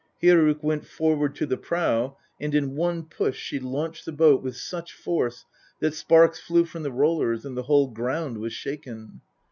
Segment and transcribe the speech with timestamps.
[0.19, 4.57] Hyrrok went forward to the prow, and in one push she launched the boat with
[4.57, 5.45] such force
[5.79, 9.21] that sparks flew from the rollers, and the whole ground was shaken.